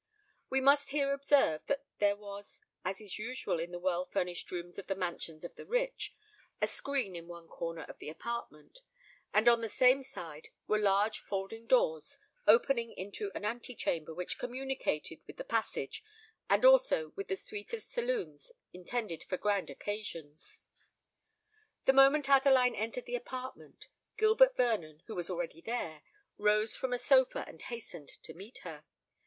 [0.49, 4.79] We must here observe that there was, as is usual in the well furnished rooms
[4.79, 6.15] of the mansions of the rich,
[6.59, 8.79] a screen in one corner of the apartment;
[9.31, 12.17] and on the same side were large folding doors
[12.47, 16.03] opening into an ante chamber, which communicated with the passage
[16.49, 20.61] and also with the suite of saloons intended for grand occasions.
[21.83, 23.85] The moment Adeline entered the apartment,
[24.17, 26.01] Gilbert Vernon, who was already there,
[26.39, 28.83] rose from a sofa and hastened to meet her.